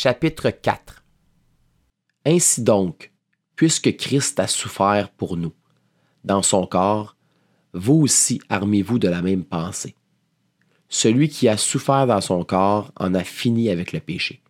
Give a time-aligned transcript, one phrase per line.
[0.00, 1.02] Chapitre 4
[2.24, 3.10] Ainsi donc,
[3.56, 5.52] puisque Christ a souffert pour nous,
[6.22, 7.16] dans son corps,
[7.72, 9.96] vous aussi armez-vous de la même pensée.
[10.88, 14.40] Celui qui a souffert dans son corps en a fini avec le péché,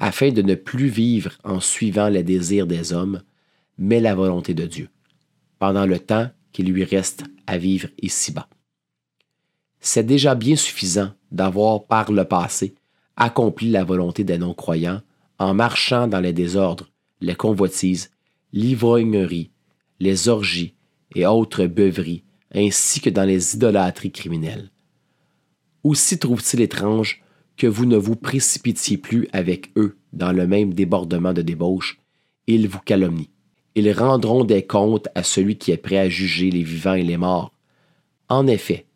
[0.00, 3.22] afin de ne plus vivre en suivant les désirs des hommes,
[3.78, 4.88] mais la volonté de Dieu,
[5.60, 8.48] pendant le temps qu'il lui reste à vivre ici-bas.
[9.78, 12.74] C'est déjà bien suffisant d'avoir par le passé
[13.16, 15.02] accompli la volonté des non-croyants
[15.38, 18.10] en marchant dans les désordres, les convoitises,
[18.52, 19.50] l'ivrognerie,
[20.00, 20.74] les orgies
[21.14, 22.24] et autres beuveries,
[22.54, 24.70] ainsi que dans les idolâtries criminelles.
[25.82, 27.22] Aussi trouve-t-il étrange
[27.56, 31.98] que vous ne vous précipitiez plus avec eux dans le même débordement de débauche,
[32.46, 33.30] ils vous calomnient.
[33.74, 37.16] Ils rendront des comptes à celui qui est prêt à juger les vivants et les
[37.16, 37.52] morts.
[38.28, 38.86] En effet,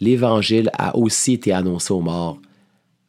[0.00, 2.40] l'Évangile a aussi été annoncé aux morts,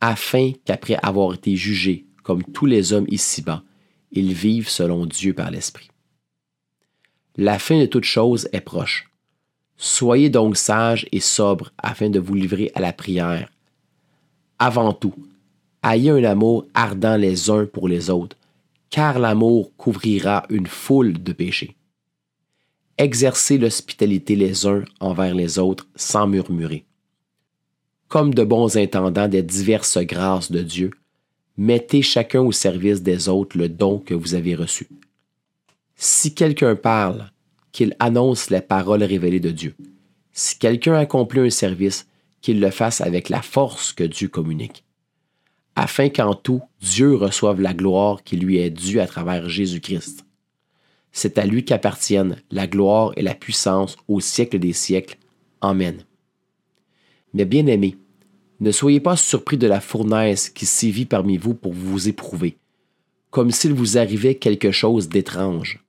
[0.02, 3.64] afin qu'après avoir été jugés comme tous les hommes ici-bas,
[4.12, 5.89] ils vivent selon Dieu par l'Esprit.
[7.36, 9.09] La fin de toute chose est proche.
[9.78, 13.50] Soyez donc sages et sobres afin de vous livrer à la prière.
[14.58, 15.14] Avant tout,
[15.84, 18.36] ayez un amour ardent les uns pour les autres,
[18.89, 21.76] car l'amour couvrira une foule de péchés.
[22.98, 26.86] Exercez l'hospitalité les uns envers les autres sans murmurer.
[28.08, 30.91] Comme de bons intendants des diverses grâces de Dieu,
[31.58, 34.88] mettez chacun au service des autres le don que vous avez reçu.
[35.95, 37.31] Si quelqu'un parle,
[37.77, 39.75] qu'il annonce les paroles révélées de Dieu.
[40.31, 42.08] Si quelqu'un accomplit un service,
[42.41, 44.83] qu'il le fasse avec la force que Dieu communique,
[45.75, 50.25] afin qu'en tout Dieu reçoive la gloire qui lui est due à travers Jésus-Christ.
[51.11, 55.17] C'est à lui qu'appartiennent la gloire et la puissance au siècle des siècles.
[55.61, 56.03] Amen.
[57.38, 57.97] Mais bien aimés,
[58.61, 62.57] ne soyez pas surpris de la fournaise qui sévit parmi vous pour vous éprouver,
[63.30, 65.85] comme s'il vous arrivait quelque chose d'étrange.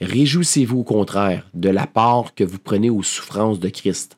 [0.00, 4.16] Réjouissez-vous au contraire de la part que vous prenez aux souffrances de Christ,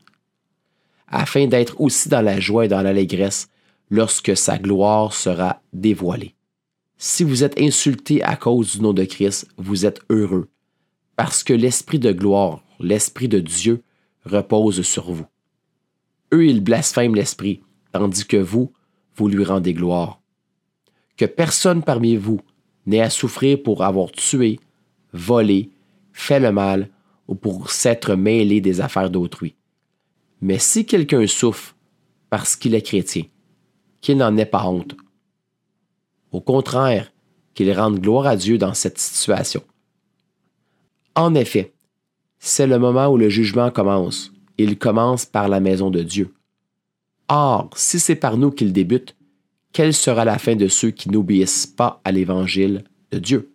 [1.09, 3.49] afin d'être aussi dans la joie et dans l'allégresse
[3.91, 6.37] lorsque sa gloire sera dévoilée.
[6.97, 10.47] Si vous êtes insulté à cause du nom de Christ, vous êtes heureux,
[11.17, 13.83] parce que l'Esprit de gloire, l'Esprit de Dieu,
[14.25, 15.27] repose sur vous.
[16.33, 18.73] Eux, ils blasphèment l'Esprit, tandis que vous,
[19.15, 20.21] vous lui rendez gloire.
[21.17, 22.41] Que personne parmi vous
[22.87, 24.61] n'ait à souffrir pour avoir tué,
[25.13, 25.71] volé,
[26.13, 26.91] fait le mal
[27.29, 29.55] ou pour s'être mêlé des affaires d'autrui.
[30.41, 31.75] Mais si quelqu'un souffre
[32.31, 33.25] parce qu'il est chrétien,
[34.01, 34.97] qu'il n'en ait pas honte.
[36.33, 37.13] Au contraire,
[37.55, 39.63] qu'il rende gloire à Dieu dans cette situation.
[41.15, 41.75] En effet,
[42.39, 44.33] c'est le moment où le jugement commence.
[44.59, 46.33] Il commence par la maison de Dieu.
[47.29, 49.17] Or, si c'est par nous qu'il débute,
[49.73, 53.53] quelle sera la fin de ceux qui n'obéissent pas à l'évangile de Dieu?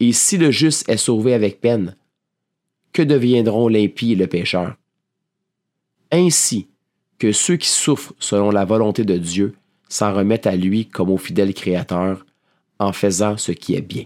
[0.00, 1.96] Et si le juste est sauvé avec peine,
[2.92, 4.76] que deviendront l'impie et le pécheur?
[6.10, 6.68] Ainsi
[7.18, 9.54] que ceux qui souffrent selon la volonté de Dieu
[9.88, 12.26] s'en remettent à lui comme au fidèle Créateur
[12.78, 14.04] en faisant ce qui est bien.